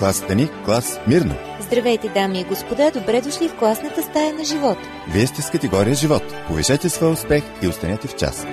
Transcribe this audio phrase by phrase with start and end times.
[0.00, 1.34] клас Стани, клас Мирно.
[1.60, 4.78] Здравейте, дами и господа, добре дошли в класната стая на живот.
[5.08, 6.22] Вие сте с категория живот.
[6.48, 8.46] Повишете своя успех и останете в час.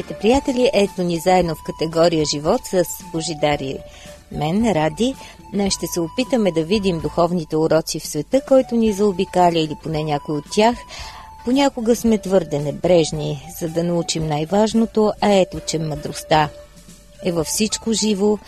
[0.00, 0.70] Здравейте, приятели!
[0.72, 3.78] Ето ни заедно в категория живот с Божидари
[4.32, 5.14] мен, Ради.
[5.52, 10.04] Днес ще се опитаме да видим духовните уроци в света, който ни заобикаля или поне
[10.04, 10.76] някой от тях.
[11.44, 16.48] Понякога сме твърде небрежни, за да научим най-важното, а ето, че мъдростта
[17.24, 18.38] е във всичко живо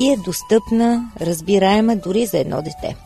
[0.00, 2.96] и е достъпна, разбираема дори за едно дете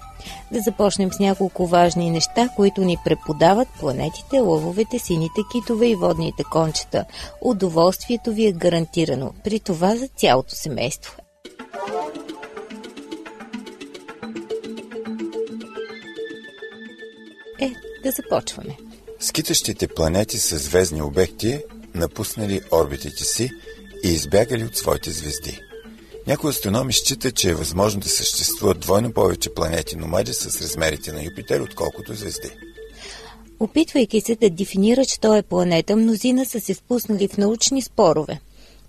[0.52, 6.44] да започнем с няколко важни неща, които ни преподават планетите, лъвовете, сините китове и водните
[6.44, 7.04] кончета.
[7.40, 11.14] Удоволствието ви е гарантирано, при това за цялото семейство.
[17.60, 18.76] Е, да започваме.
[19.20, 21.60] Скитащите планети са звездни обекти,
[21.94, 23.50] напуснали орбитите си
[24.04, 25.65] и избягали от своите звезди.
[26.26, 31.24] Някои астрономи считат, че е възможно да съществуват двойно повече планети номади с размерите на
[31.24, 32.50] Юпитер, отколкото звезди.
[33.60, 38.40] Опитвайки се да дефинират, що е планета, мнозина са се впуснали в научни спорове.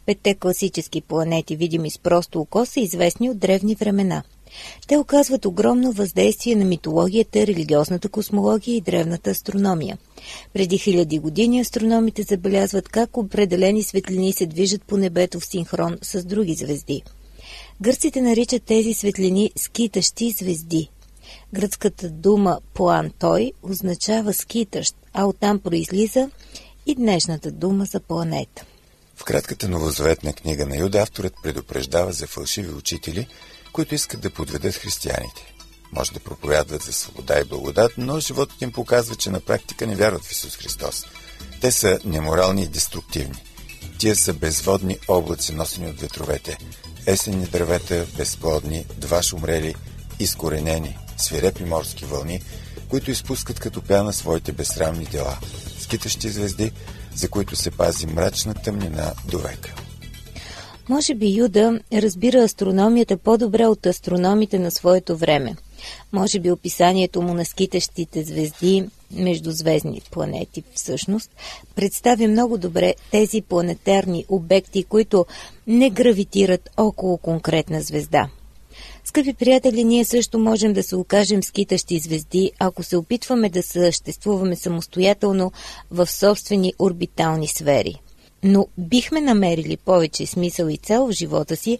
[0.06, 4.24] Петте класически планети, видими с просто око, са известни от древни времена.
[4.88, 9.98] Те оказват огромно въздействие на митологията, религиозната космология и древната астрономия.
[10.54, 16.26] Преди хиляди години астрономите забелязват как определени светлини се движат по небето в синхрон с
[16.26, 17.02] други звезди–
[17.82, 20.90] Гърците наричат тези светлини скитащи звезди.
[21.54, 26.30] Гръцката дума плантой означава скитащ, а оттам произлиза
[26.86, 28.66] и днешната дума за планета.
[29.16, 33.28] В кратката новозаветна книга на Юда авторът предупреждава за фалшиви учители,
[33.74, 35.54] които искат да подведат християните.
[35.92, 39.96] Може да проповядват за свобода и благодат, но животът им показва, че на практика не
[39.96, 41.06] вярват в Исус Христос.
[41.62, 43.44] Те са неморални и деструктивни.
[44.00, 46.58] Тия са безводни облаци, носени от ветровете
[47.08, 49.76] есенни дървета, безплодни, два шумрели,
[50.20, 52.42] изкоренени, свирепи морски вълни,
[52.90, 55.38] които изпускат като пяна своите безсрамни дела,
[55.80, 56.72] скитащи звезди,
[57.16, 59.76] за които се пази мрачна тъмнина до века.
[60.90, 65.56] Може би Юда разбира астрономията по-добре от астрономите на своето време.
[66.12, 71.32] Може би описанието му на скитащите звезди, междузвездни планети всъщност,
[71.76, 75.26] представя много добре тези планетарни обекти, които
[75.68, 78.30] не гравитират около конкретна звезда.
[79.06, 84.56] Скъпи приятели, ние също можем да се окажем скитащи звезди, ако се опитваме да съществуваме
[84.56, 85.52] самостоятелно
[85.92, 87.96] в собствени орбитални сфери.
[88.44, 91.80] Но бихме намерили повече смисъл и цел в живота си,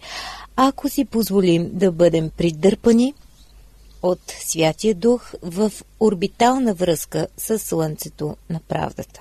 [0.56, 3.14] ако си позволим да бъдем придърпани
[4.02, 9.20] от Святия Дух в орбитална връзка с Слънцето на правдата.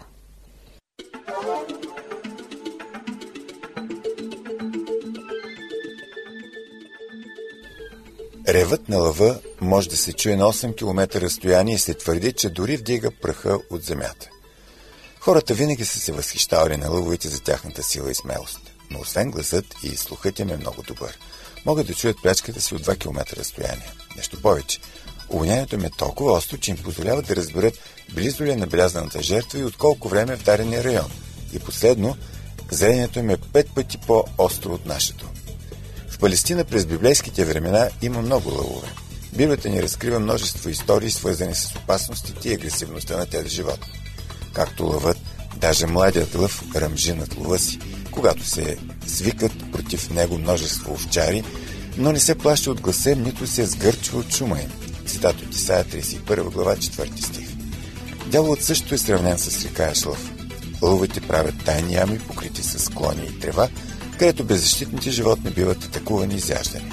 [8.47, 12.49] Ревът на лъва може да се чуе на 8 км разстояние и се твърди, че
[12.49, 14.29] дори вдига праха от земята.
[15.19, 18.59] Хората винаги са се възхищавали на лъвовете за тяхната сила и смелост.
[18.91, 21.17] Но освен гласът и слухът им е много добър.
[21.67, 23.91] Могат да чуят плячката си от 2 км разстояние.
[24.17, 24.79] Нещо повече.
[25.29, 27.79] Обонянието им е толкова остро, че им позволява да разберат
[28.13, 31.11] близо ли е набелязаната жертва и от колко време е в дарения район.
[31.53, 32.17] И последно,
[32.71, 35.29] зрението им е пет пъти по-остро от нашето.
[36.09, 38.87] В Палестина през библейските времена има много лъвове.
[39.33, 43.93] Библията ни разкрива множество истории, свързани с опасностите и агресивността на тези животни.
[44.53, 45.17] Както лъвът,
[45.57, 47.79] даже младият лъв ръмжи над лъва си,
[48.17, 51.43] когато се свикат против него множество овчари,
[51.97, 54.71] но не се плаща от гласа нито се сгърчва от шума им.
[55.05, 57.47] Цитат от Исаия 31 глава 4 стих.
[58.27, 60.31] Дяволът също е сравнен с река Ешлъв.
[60.81, 63.69] Лъвовете правят тайни ями, покрити с склони и трева,
[64.11, 66.91] където беззащитните животни биват атакувани и изяждани.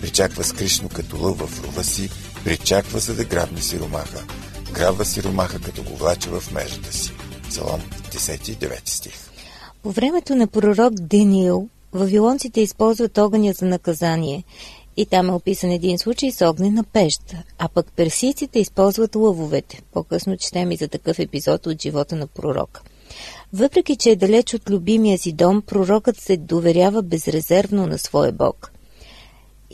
[0.00, 2.10] Причаква скришно като лъв в рова си,
[2.44, 4.24] причаква за да грабне сиромаха.
[4.72, 7.12] Грабва сиромаха, като го влача в мрежата си.
[7.50, 7.80] Псалом
[8.12, 9.31] 10 и 9 стих.
[9.82, 14.44] По времето на пророк Даниил, вавилонците използват огъня за наказание
[14.96, 19.82] и там е описан един случай с огнена пеща, а пък персийците използват лъвовете.
[19.92, 22.82] По-късно четем и за такъв епизод от живота на пророка.
[23.52, 28.72] Въпреки, че е далеч от любимия си дом, пророкът се доверява безрезервно на своя Бог.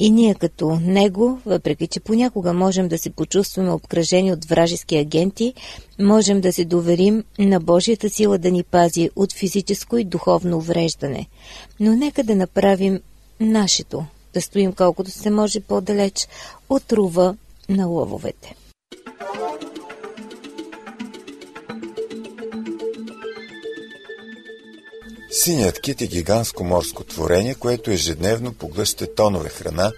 [0.00, 5.54] И ние като него, въпреки че понякога можем да се почувстваме обкръжени от вражески агенти,
[5.98, 11.26] можем да се доверим на Божията сила да ни пази от физическо и духовно увреждане.
[11.80, 13.00] Но нека да направим
[13.40, 14.04] нашето,
[14.34, 16.28] да стоим колкото се може по-далеч
[16.68, 17.36] от рува
[17.68, 18.54] на лъвовете.
[25.30, 29.92] Синият кит е гигантско морско творение, което ежедневно поглъща тонове храна,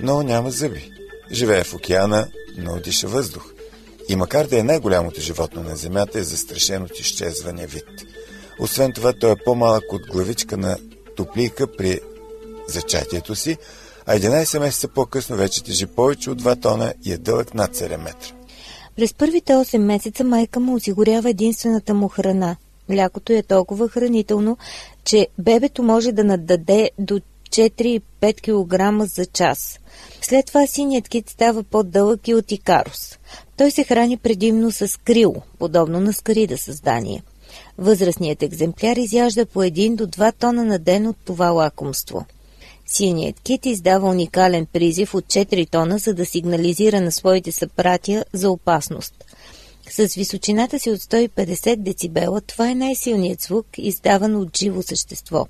[0.00, 0.90] но няма зъби.
[1.32, 2.28] Живее в океана,
[2.58, 3.52] но диша въздух.
[4.08, 7.84] И макар да е най-голямото животно на Земята, е застрашен от изчезване вид.
[8.60, 10.78] Освен това, той е по-малък от главичка на
[11.16, 12.00] топлийка при
[12.68, 13.56] зачатието си,
[14.06, 17.96] а 11 месеца по-късно вече тежи повече от 2 тона и е дълъг над 7
[17.96, 18.32] метра.
[18.96, 22.56] През първите 8 месеца майка му осигурява единствената му храна.
[22.88, 24.58] Млякото е толкова хранително,
[25.04, 28.00] че бебето може да нададе до 4-5
[28.40, 29.78] кг за час.
[30.22, 33.18] След това синият кит става по-дълъг и от икарус.
[33.56, 37.22] Той се храни предимно с крило, подобно на скарида създание.
[37.78, 42.26] Възрастният екземпляр изяжда по 1 до 2 тона на ден от това лакомство.
[42.86, 48.50] Синият кит издава уникален призив от 4 тона, за да сигнализира на своите съпратия за
[48.50, 49.25] опасност.
[49.90, 55.48] С височината си от 150 децибела, това е най-силният звук, издаван от живо същество.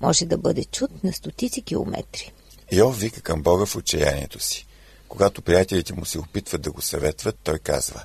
[0.00, 2.32] Може да бъде чут на стотици километри.
[2.72, 4.66] Йов вика към Бога в отчаянието си.
[5.08, 8.02] Когато приятелите му се опитват да го съветват, той казва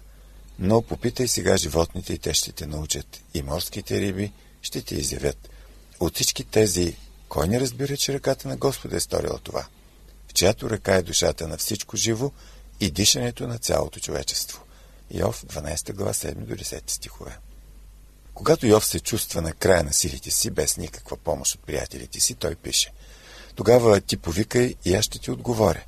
[0.59, 4.31] Но попитай сега животните и те ще те научат, и морските риби
[4.61, 5.49] ще те изявят.
[5.99, 6.95] От всички тези,
[7.29, 9.65] кой не разбира, че ръката на Господа е сторила това?
[10.27, 12.31] В чиято ръка е душата на всичко живо
[12.79, 14.63] и дишането на цялото човечество.
[15.13, 17.37] Йов, 12 глава, 7 до 10 стихове.
[18.33, 22.35] Когато Йов се чувства на края на силите си, без никаква помощ от приятелите си,
[22.35, 22.91] той пише
[23.55, 25.83] Тогава ти повикай и аз ще ти отговоря.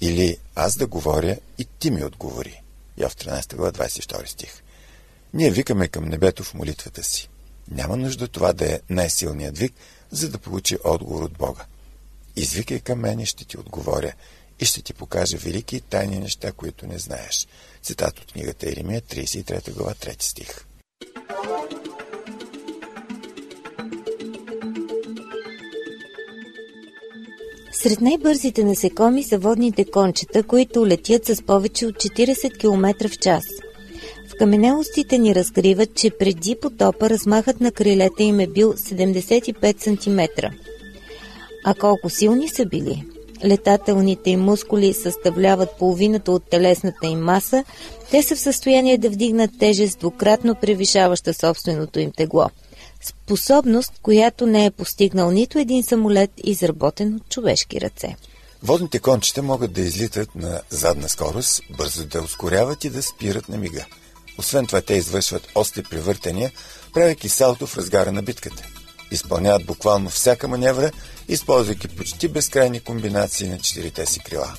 [0.00, 2.62] Или аз да говоря и ти ми отговори.
[2.96, 4.62] Йов 13 глава, 22 стих.
[5.34, 7.28] Ние викаме към небето в молитвата си.
[7.70, 9.74] Няма нужда това да е най-силният вик,
[10.10, 11.64] за да получи отговор от Бога.
[12.36, 14.12] Извикай към мен и ще ти отговоря
[14.62, 17.46] и ще ти покажа велики и тайни неща, които не знаеш.
[17.82, 20.66] Цитат от книгата Еремия, 33 глава, 3 стих.
[27.72, 33.44] Сред най-бързите насекоми са водните кончета, които летят с повече от 40 км в час.
[34.28, 40.46] В каменелостите ни разкриват, че преди потопа размахът на крилета им е бил 75 см.
[41.64, 43.11] А колко силни са били?
[43.44, 47.64] Летателните им мускули съставляват половината от телесната им маса,
[48.10, 52.50] те са в състояние да вдигнат тежест двукратно превишаваща собственото им тегло.
[53.02, 58.16] Способност, която не е постигнал нито един самолет, изработен от човешки ръце.
[58.62, 63.58] Водните кончета могат да излитат на задна скорост, бързо да ускоряват и да спират на
[63.58, 63.84] мига.
[64.38, 66.52] Освен това, те извършват остри превъртания,
[66.94, 68.62] правейки салто в разгара на битката.
[69.12, 70.90] Изпълняват буквално всяка маневра,
[71.28, 74.54] използвайки почти безкрайни комбинации на четирите си крила.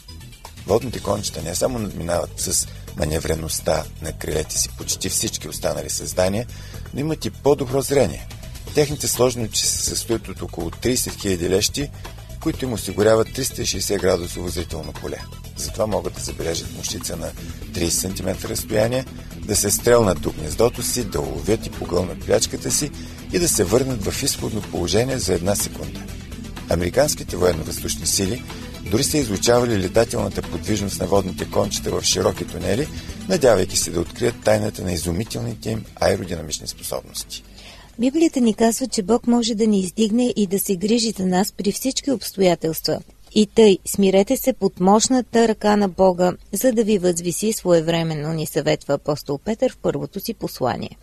[0.67, 2.67] Водните кончета не само надминават с
[2.97, 6.47] маневреността на крилете си почти всички останали създания,
[6.93, 8.27] но имат и по-добро зрение.
[8.75, 11.89] Техните сложности се състоят от около 30 000 лещи,
[12.43, 15.17] които им осигуряват 360 градусово зрително поле.
[15.57, 17.31] Затова могат да забележат мушица на
[17.71, 19.05] 30 см разстояние,
[19.37, 22.91] да се стрелнат до гнездото си, да уловят и погълнат плячката си
[23.33, 25.99] и да се върнат в изходно положение за една секунда.
[26.69, 28.43] Американските военно-въздушни сили
[28.91, 32.87] дори са изучавали летателната подвижност на водните кончета в широки тунели,
[33.29, 37.43] надявайки се да открият тайната на изумителните им аеродинамични способности.
[37.99, 41.51] Библията ни казва, че Бог може да ни издигне и да се грижи за нас
[41.51, 42.99] при всички обстоятелства.
[43.35, 48.45] И тъй, смирете се под мощната ръка на Бога, за да ви възвиси своевременно, ни
[48.45, 50.97] съветва апостол Петър в първото си послание.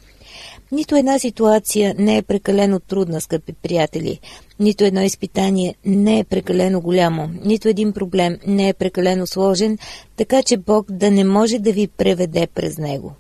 [0.73, 4.21] Нито една ситуация не е прекалено трудна, скъпи приятели.
[4.61, 7.31] Нито едно изпитание не е прекалено голямо.
[7.45, 9.79] Нито един проблем не е прекалено сложен,
[10.17, 13.13] така че Бог да не може да ви преведе през него.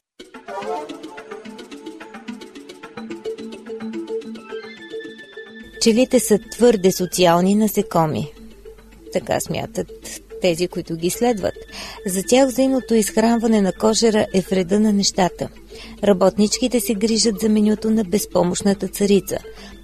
[5.77, 8.33] Пчелите са твърде социални насекоми.
[9.13, 10.02] Така смятат
[10.43, 11.53] тези, които ги следват.
[12.05, 15.49] За тях взаимното изхранване на кожера е вреда на нещата.
[16.03, 19.37] Работничките се грижат за менюто на безпомощната царица.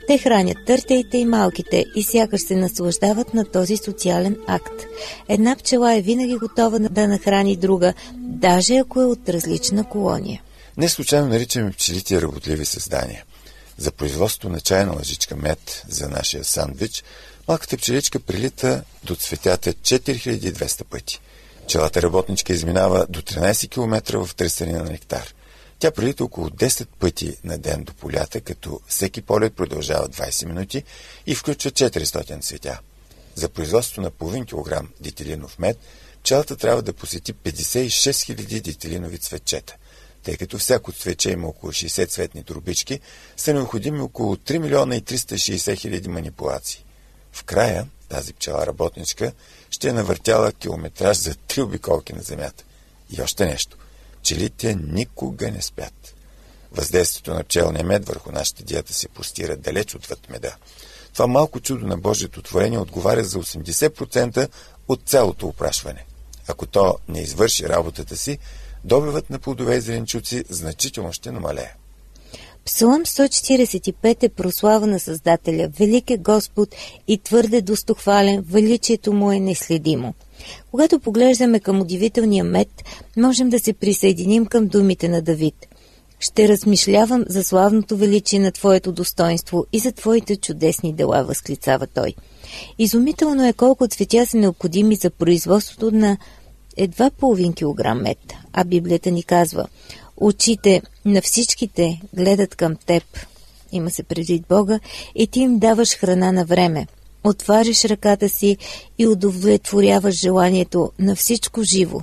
[0.08, 4.84] Те хранят търтеите и малките и сякаш се наслаждават на този социален акт.
[5.30, 10.42] Една пчела е винаги готова да нахрани друга, даже ако е от различна колония.
[10.78, 13.24] Не случайно наричаме пчелите работливи създания.
[13.78, 17.04] За производство на чайна лъжичка мед за нашия сандвич–
[17.50, 21.20] Малката пчеличка прилита до цветята 4200 пъти.
[21.64, 25.34] Пчелата работничка изминава до 13 км в търсене на нектар.
[25.80, 30.84] Тя прилита около 10 пъти на ден до полята, като всеки полет продължава 20 минути
[31.26, 32.80] и включва 400 цветя.
[33.36, 35.78] За производство на половин килограм дителинов мед,
[36.22, 39.76] пчелата трябва да посети 56 000 дителинови цветчета.
[40.24, 43.00] Тъй като всяко цвече има около 60 цветни трубички,
[43.38, 46.86] са необходими около 3 милиона и 360 хиляди манипулации.
[47.34, 49.32] В края тази пчела работничка
[49.70, 52.64] ще е навъртяла километраж за три обиколки на земята.
[53.18, 53.78] И още нещо.
[54.22, 56.14] Пчелите никога не спят.
[56.72, 60.56] Въздействието на пчелния мед върху нашата диета се постира далеч отвъд меда.
[61.14, 64.50] Това малко чудо на Божието творение отговаря за 80%
[64.88, 66.06] от цялото опрашване.
[66.48, 68.38] Ако то не извърши работата си,
[68.84, 71.74] добивът на плодове и зеленчуци значително ще намалее.
[72.70, 76.76] Псалом 145 е прослава на Създателя, велик е Господ
[77.08, 80.14] и твърде достохвален, величието му е неследимо.
[80.72, 82.70] Когато поглеждаме към удивителния мед,
[83.18, 85.56] можем да се присъединим към думите на Давид.
[86.20, 92.14] Ще размишлявам за славното величие на Твоето достоинство и за Твоите чудесни дела, възклицава той.
[92.80, 96.18] Изумително е колко цветя са необходими за производството на
[96.78, 98.20] едва половин килограм мед,
[98.54, 99.68] а Библията ни казва–
[100.22, 103.04] Очите на всичките гледат към теб,
[103.72, 104.80] има се предвид Бога,
[105.16, 106.88] и ти им даваш храна на време.
[107.24, 108.58] Отваряш ръката си
[108.98, 112.02] и удовлетворяваш желанието на всичко живо.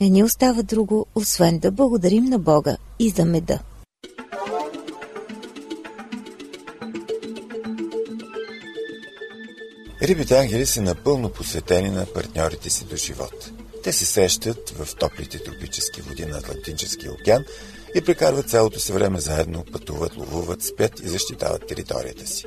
[0.00, 3.58] Не ни остава друго, освен да благодарим на Бога и за меда.
[10.02, 13.50] Рибите ангели са напълно посветени на партньорите си до живот.
[13.84, 17.44] Те се срещат в топлите тропически води на Атлантическия океан
[17.94, 22.44] и прекарват цялото си време заедно, пътуват, ловуват, спят и защитават територията си.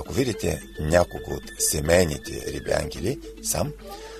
[0.00, 3.72] Ако видите няколко от семейните риби сам,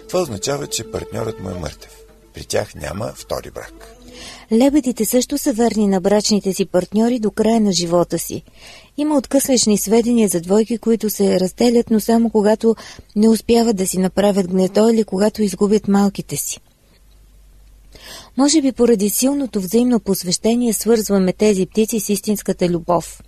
[0.08, 1.96] това означава, че партньорът му е мъртъв.
[2.34, 3.96] При тях няма втори брак.
[4.52, 8.42] Лебедите също са верни на брачните си партньори до края на живота си.
[8.97, 12.76] Има откъслечни сведения за двойки, които се разделят, но само когато
[13.16, 16.61] не успяват да си направят гнездо или когато изгубят малките си.
[18.37, 23.23] Може би поради силното взаимно посвещение свързваме тези птици с истинската любов.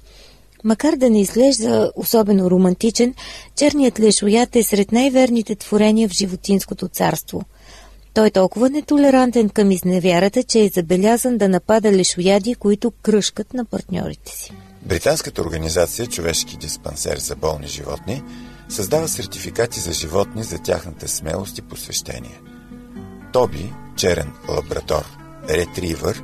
[0.65, 3.15] Макар да не изглежда особено романтичен,
[3.57, 7.43] черният лешоят е сред най-верните творения в животинското царство.
[8.15, 13.65] Той е толкова нетолерантен към изневярата, че е забелязан да напада лешояди, които кръшкат на
[13.65, 14.53] партньорите си.
[14.83, 18.23] Британската организация Човешки диспансер за болни животни
[18.69, 22.41] създава сертификати за животни за тяхната смелост и посвещение.
[23.33, 25.05] Тоби, черен лабрадор,
[25.49, 26.23] ретривър,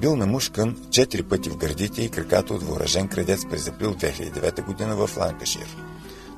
[0.00, 4.96] бил намушкан четири пъти в гърдите и краката от въоръжен крадец през април 2009 година
[4.96, 5.76] в Ланкашир.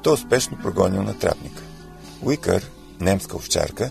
[0.02, 1.62] Той успешно прогонил на трапника.
[2.22, 3.90] Уикър, немска овчарка,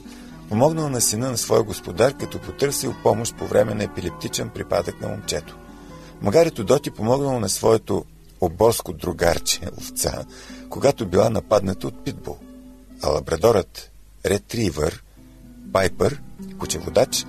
[0.50, 5.08] помогнал на сина на своя господар, като потърсил помощ по време на епилептичен припадък на
[5.08, 5.58] момчето.
[6.22, 8.06] Магарито Доти помогнал на своето
[8.42, 10.26] оборско другарче, овца,
[10.70, 12.38] когато била нападната от питбул.
[13.02, 13.92] А лабрадорът
[14.26, 15.04] Ретривър,
[15.74, 16.22] Пайпър,
[16.60, 17.26] кучеводач,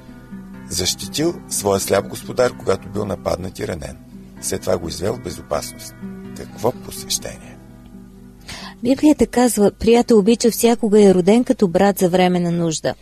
[0.69, 3.97] защитил своя сляп господар, когато бил нападнат и ранен.
[4.41, 5.95] След това го извел в безопасност.
[6.37, 7.50] Какво посвещение!
[8.83, 12.95] Библията казва, приятел обича всякога е роден като брат за време на нужда.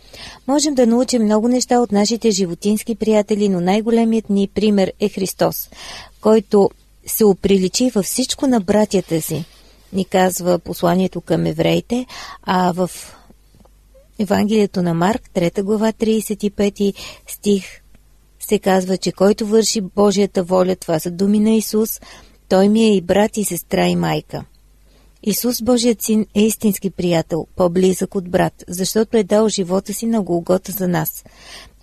[0.47, 5.69] Можем да научим много неща от нашите животински приятели, но най-големият ни пример е Христос,
[6.21, 6.69] който
[7.05, 9.45] се оприличи във всичко на братята си,
[9.93, 12.05] ни казва посланието към евреите,
[12.43, 12.89] а в
[14.19, 16.93] Евангелието на Марк, 3 глава, 35
[17.27, 17.63] стих,
[18.39, 22.01] се казва, че който върши Божията воля, това са думи на Исус,
[22.49, 24.43] той ми е и брат, и сестра, и майка.
[25.23, 30.21] Исус, Божият син, е истински приятел, по-близък от брат, защото е дал живота си на
[30.21, 31.23] Голгота за нас.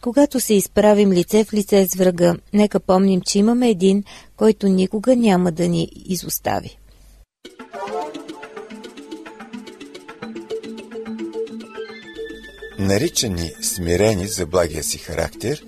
[0.01, 4.05] Когато се изправим лице в лице с врага, нека помним, че имаме един,
[4.37, 6.79] който никога няма да ни изостави.
[12.79, 15.65] Наричани смирени за благия си характер,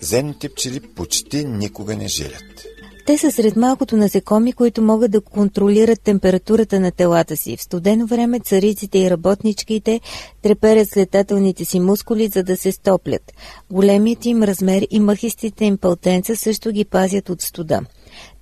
[0.00, 2.69] земните пчели почти никога не жилят.
[3.10, 7.56] Те са сред малкото насекоми, които могат да контролират температурата на телата си.
[7.56, 10.00] В студено време цариците и работничките
[10.42, 13.32] треперят с летателните си мускули, за да се стоплят.
[13.70, 17.80] Големият им размер и мъхистите им пълтенца също ги пазят от студа.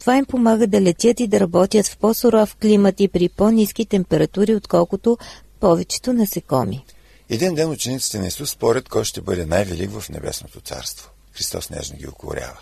[0.01, 4.55] Това им помага да летят и да работят в по-суров климат и при по-низки температури,
[4.55, 5.19] отколкото
[5.61, 6.85] повечето насекоми.
[7.29, 11.11] Един ден учениците на Исус спорят кой ще бъде най-велик в Небесното царство.
[11.33, 12.59] Христос нежно ги окорява.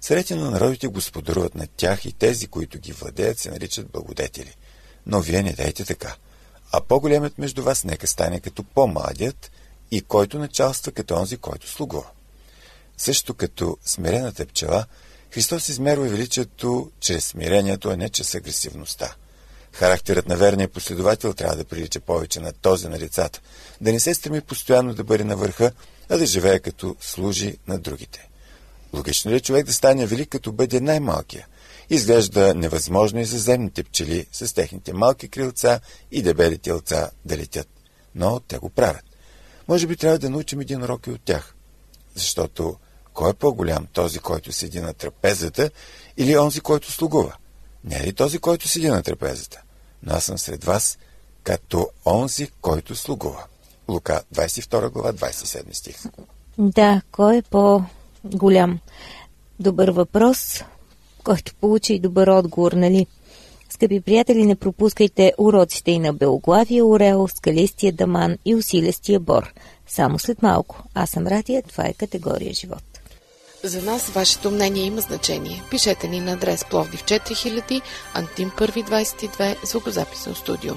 [0.00, 4.56] Срете на народите господаруват над тях и тези, които ги владеят, се наричат благодетели.
[5.06, 6.16] Но вие не дайте така.
[6.72, 9.50] А по-големът между вас нека стане като по-младият
[9.90, 12.10] и който началства като онзи, който слугува.
[12.96, 14.86] Също като смирената пчела,
[15.30, 19.14] Христос измерва величието чрез смирението, а не чрез агресивността.
[19.72, 23.40] Характерът на верния последовател трябва да прилича повече на този на децата,
[23.80, 25.72] да не се стреми постоянно да бъде на върха,
[26.08, 28.29] а да живее като служи на другите.
[28.94, 31.46] Логично ли е човек да стане велик, като бъде най-малкия?
[31.90, 35.80] Изглежда невъзможно и за земните пчели с техните малки крилца
[36.10, 37.68] и дебели телца да летят.
[38.14, 39.04] Но те го правят.
[39.68, 41.54] Може би трябва да научим един урок и от тях.
[42.14, 42.76] Защото
[43.14, 43.86] кой е по-голям?
[43.92, 45.70] Този, който седи на трапезата
[46.16, 47.36] или онзи, който слугува?
[47.84, 49.62] Не е ли този, който седи на трапезата?
[50.02, 50.98] Но аз съм сред вас,
[51.42, 53.44] като онзи, който слугува.
[53.88, 55.96] Лука, 22 глава, 27 стих.
[56.58, 57.84] Да, кой е по
[58.24, 58.78] голям.
[59.60, 60.64] Добър въпрос,
[61.24, 63.06] който получи и добър отговор, нали?
[63.70, 69.52] Скъпи приятели, не пропускайте уроците и на Белоглавия Орел, Скалистия Даман и Усилестия Бор.
[69.86, 70.82] Само след малко.
[70.94, 72.82] Аз съм Ратия, това е категория живот.
[73.64, 75.62] За нас вашето мнение има значение.
[75.70, 77.82] Пишете ни на адрес Пловдив 4000,
[78.14, 80.74] Антим 122, звукозаписно студио.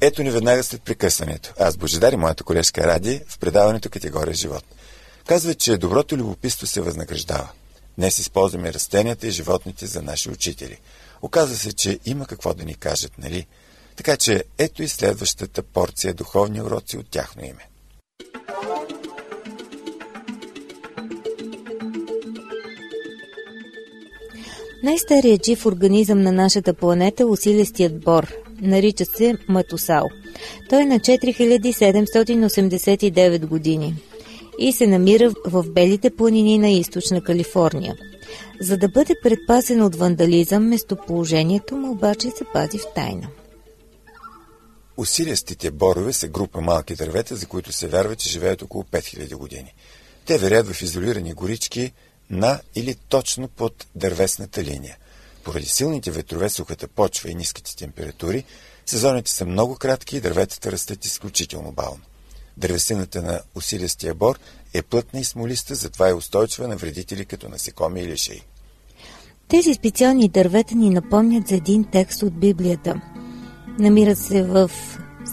[0.00, 1.54] Ето ни веднага след прекъсването.
[1.58, 4.64] Аз Божидар и моята колежка Ради в предаването категория живот.
[5.26, 7.48] Казва, че доброто любопитство се възнаграждава.
[7.98, 10.78] Днес използваме растенията и животните за наши учители.
[11.22, 13.46] Оказва се, че има какво да ни кажат, нали?
[13.96, 17.68] Така че ето и следващата порция духовни уроци от тяхно име.
[24.82, 28.47] Най-старият жив организъм на нашата планета е усилестият бор.
[28.60, 30.08] Нарича се Матусал.
[30.68, 33.94] Той е на 4789 години
[34.58, 37.96] и се намира в белите планини на източна Калифорния.
[38.60, 43.28] За да бъде предпасен от вандализъм, местоположението му обаче се пази в тайна.
[44.96, 49.74] Усилиястите борове са група малки дървета, за които се вярва, че живеят около 5000 години.
[50.26, 51.92] Те верят в изолирани горички
[52.30, 54.96] на или точно под дървесната линия.
[55.48, 58.44] Поради силните ветрове, сухата почва и ниските температури,
[58.86, 62.00] сезоните са много кратки и дърветата растат изключително бавно.
[62.56, 64.38] Дървесината на усилистия бор
[64.74, 68.42] е плътна и смолиста, затова е устойчива на вредители като насекоми или шеи.
[69.48, 73.00] Тези специални дървета ни напомнят за един текст от Библията.
[73.78, 74.70] Намират се в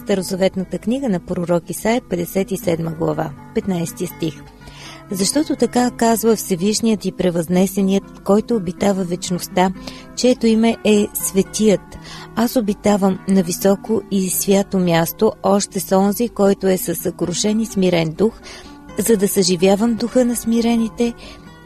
[0.04, 4.55] Старозаветната книга на пророк Исаия, 57 глава, 15 стих.
[5.10, 9.70] Защото така казва Всевишният и превъзнесеният, който обитава вечността,
[10.16, 11.80] чието име е Светият.
[12.36, 17.66] Аз обитавам на високо и свято място, още с онзи, който е със съкрушен и
[17.66, 18.32] смирен дух,
[18.98, 21.14] за да съживявам духа на смирените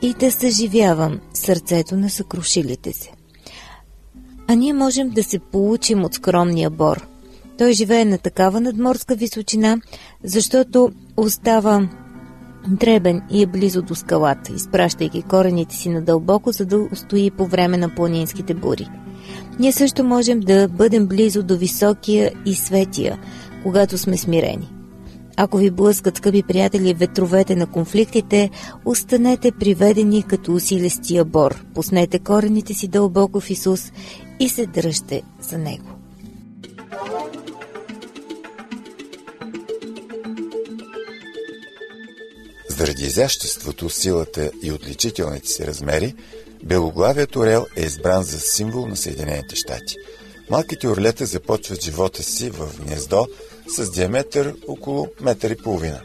[0.02, 3.10] и да съживявам сърцето на съкрушилите се.
[4.48, 7.06] А ние можем да се получим от скромния бор.
[7.58, 9.80] Той живее на такава надморска височина,
[10.24, 11.88] защото остава
[12.68, 17.76] дребен и е близо до скалата, изпращайки корените си надълбоко, за да устои по време
[17.76, 18.88] на планинските бури.
[19.58, 23.18] Ние също можем да бъдем близо до високия и светия,
[23.62, 24.72] когато сме смирени.
[25.36, 28.50] Ако ви блъскат, скъпи приятели, ветровете на конфликтите,
[28.84, 31.64] останете приведени като усилестия бор.
[31.74, 33.92] Пуснете корените си дълбоко в Исус
[34.40, 35.90] и се дръжте за Него.
[42.80, 46.14] Заради изяществото, силата и отличителните си размери,
[46.64, 49.96] белоглавият орел е избран за символ на Съединените щати.
[50.50, 53.26] Малките орлета започват живота си в гнездо
[53.76, 56.00] с диаметър около метър и половина.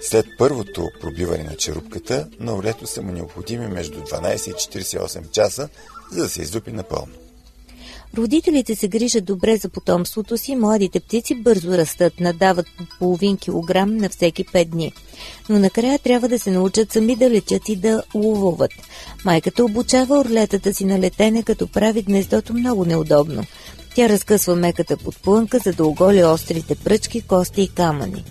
[0.00, 5.68] След първото пробиване на черупката, на орлето са му необходими между 12 и 48 часа,
[6.12, 7.12] за да се излюпи напълно.
[8.16, 13.96] Родителите се грижат добре за потомството си, младите птици бързо растат, надават по половин килограм
[13.96, 14.92] на всеки 5 дни.
[15.48, 18.70] Но накрая трябва да се научат сами да летят и да ловуват.
[19.24, 23.44] Майката обучава орлетата си на летене, като прави гнездото много неудобно.
[23.94, 28.24] Тя разкъсва меката подплънка, за да оголи острите пръчки, кости и камъни.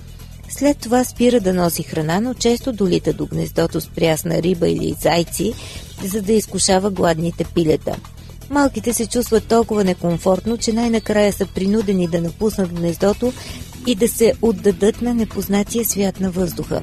[0.49, 4.95] След това спира да носи храна, но често долита до гнездото с прясна риба или
[5.01, 5.53] зайци,
[6.03, 7.95] за да изкушава гладните пилета.
[8.49, 13.33] Малките се чувстват толкова некомфортно, че най-накрая са принудени да напуснат гнездото
[13.87, 16.81] и да се отдадат на непознатия свят на въздуха.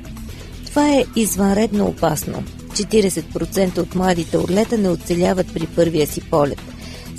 [0.66, 2.42] Това е извънредно опасно.
[2.68, 6.60] 40% от младите орлета не оцеляват при първия си полет.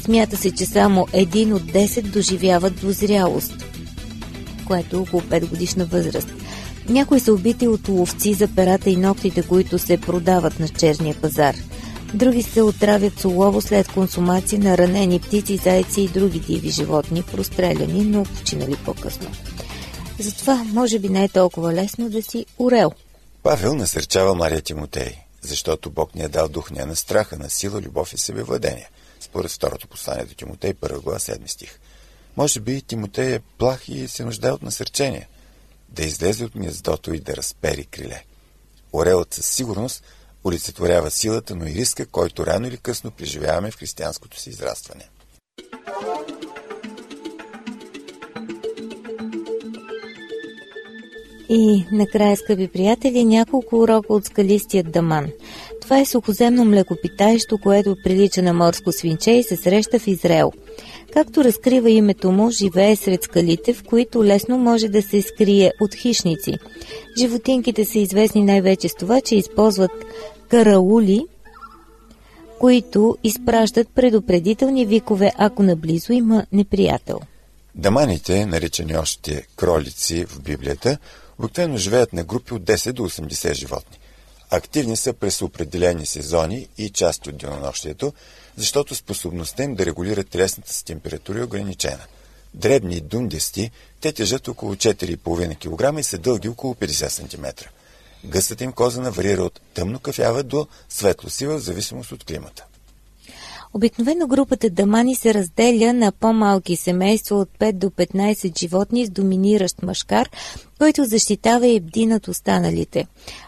[0.03, 3.65] Смята се, че само един от 10 доживяват до зрялост,
[4.65, 6.33] което е около 5 годишна възраст.
[6.89, 11.55] Някои са убити от ловци за перата и ногтите, които се продават на черния пазар–
[12.13, 17.23] Други се отравят с улово след консумация на ранени птици, зайци и други диви животни,
[17.23, 19.31] простреляни, но починали по-късно.
[20.19, 22.91] Затова може би не е толкова лесно да си орел.
[23.43, 27.81] Павел насърчава Мария Тимотей, защото Бог ни е дал дух не на страха, на сила,
[27.81, 28.89] любов и себевладение.
[29.19, 31.79] Според второто послание до Тимотей, първа глава, 7 стих.
[32.37, 35.27] Може би Тимотей е плах и се нуждае от насърчение.
[35.89, 38.23] Да излезе от гнездото и да разпери криле.
[38.93, 40.03] Орелът със сигурност–
[40.45, 45.09] олицетворява силата, но и риска, който рано или късно преживяваме в християнското си израстване.
[51.49, 55.27] И накрая, скъпи приятели, няколко урока от скалистия Даман.
[55.81, 60.51] Това е сухоземно млекопитаещо, което прилича на морско свинче и се среща в Израел.
[61.13, 65.95] Както разкрива името му, живее сред скалите, в които лесно може да се скрие от
[65.95, 66.53] хищници.
[67.17, 69.91] Животинките са известни най-вече с това, че използват
[70.47, 71.25] караули,
[72.59, 77.19] които изпращат предупредителни викове, ако наблизо има неприятел.
[77.75, 80.97] Даманите, наричани още кролици в Библията,
[81.39, 83.97] обикновено живеят на групи от 10 до 80 животни.
[84.49, 88.13] Активни са през определени сезони и части от денонощието,
[88.57, 92.03] защото способността им да регулират телесната си температура е ограничена.
[92.53, 95.57] Дребни дундести, те тежат около 4,5
[95.95, 97.45] кг и са дълги около 50 см.
[98.25, 102.65] Гъстата им козана варира от тъмно кафява до светло сива, в зависимост от климата.
[103.73, 109.83] Обикновено групата дамани се разделя на по-малки семейства от 5 до 15 животни с доминиращ
[109.83, 110.29] мъжкар,
[110.79, 113.07] който защитава и бди над останалите.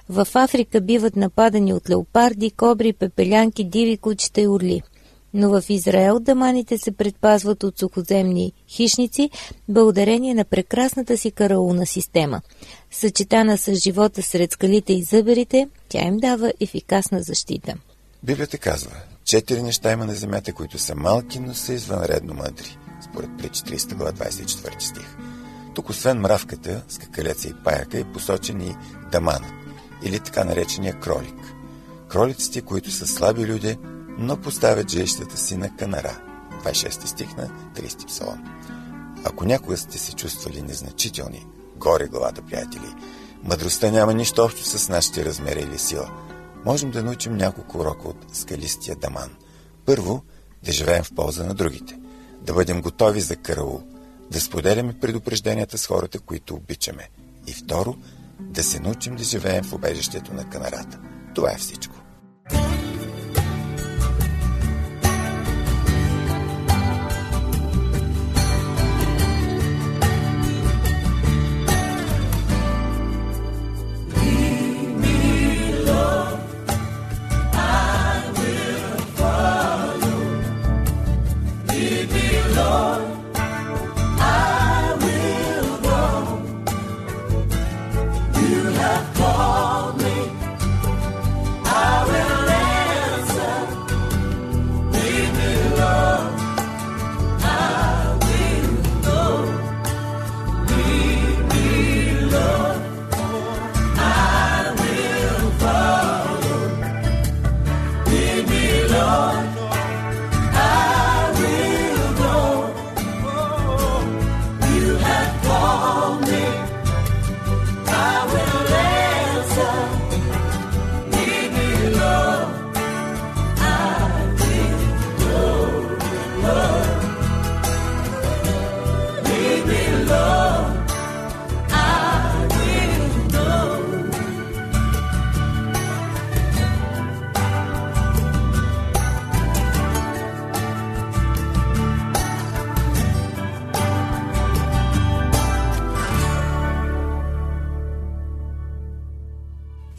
[0.10, 4.82] В Африка биват нападани от леопарди, кобри, пепелянки, диви кучета и орли
[5.38, 9.30] но в Израел даманите се предпазват от сухоземни хищници
[9.70, 12.42] благодарение на прекрасната си караулна система.
[12.92, 17.74] Съчетана с живота сред скалите и зъберите, тя им дава ефикасна защита.
[18.24, 18.92] Библията казва,
[19.26, 22.78] четири неща има на земята, които са малки, но са извънредно мъдри,
[23.12, 25.18] според притч 30 глава 24 стих.
[25.76, 28.76] Тук освен мравката, скакалеца и паяка е посочен и
[29.12, 29.54] даманът,
[30.04, 31.54] или така наречения кролик.
[32.08, 33.78] Кролиците, които са слаби люди,
[34.18, 36.22] но поставят жилищата си на канара.
[36.64, 38.44] 26 стих на 30 псалом.
[39.24, 42.96] Ако някога сте се чувствали незначителни, горе главата, приятели,
[43.44, 46.12] мъдростта няма нищо общо с нашите размери или сила.
[46.66, 49.30] Можем да научим няколко урока от скалистия даман.
[49.86, 50.24] Първо,
[50.64, 52.00] да живеем в полза на другите.
[52.42, 53.82] Да бъдем готови за караул.
[54.32, 57.10] Да споделяме предупрежденията с хората, които обичаме.
[57.48, 57.96] И второ,
[58.40, 61.00] да се научим да живеем в убежището на канарата.
[61.36, 61.96] Това е всичко.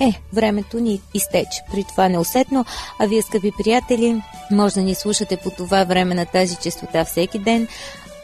[0.01, 1.63] Е, времето ни изтече.
[1.73, 2.65] При това неусетно,
[2.99, 7.39] а вие, скъпи приятели, може да ни слушате по това време на тази частота всеки
[7.39, 7.69] ден.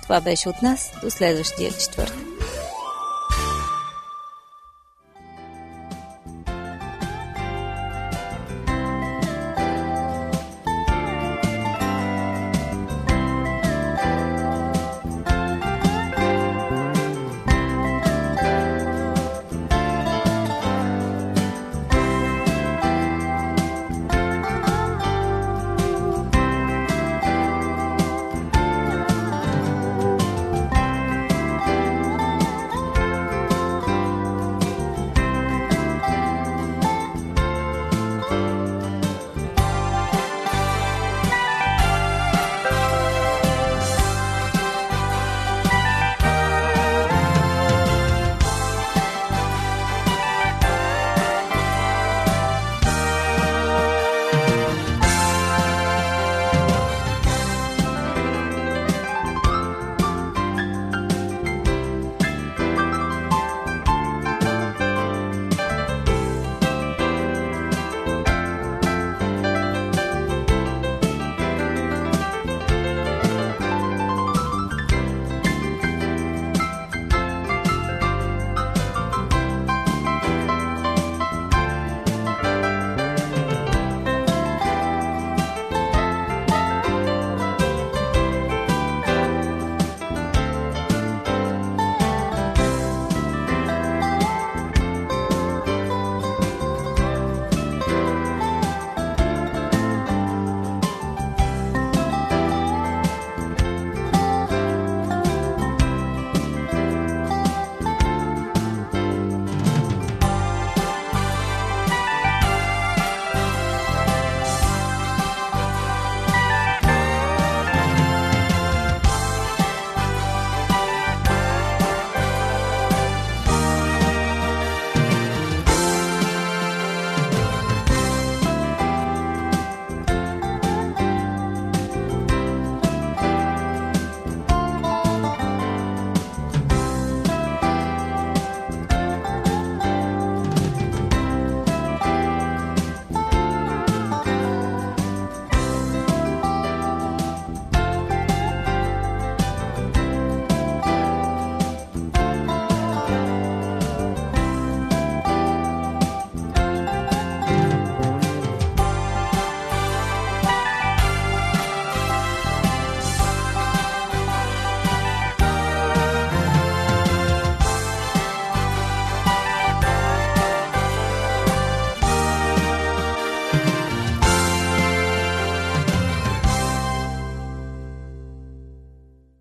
[0.08, 0.92] Това беше от нас.
[1.02, 2.16] До следващия четвъртък.